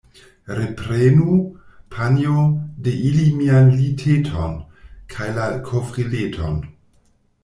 [0.59, 1.33] Reprenu,
[1.95, 2.39] panjo,
[2.87, 4.55] de ili mian liteton
[5.17, 6.59] kaj la kovrileton.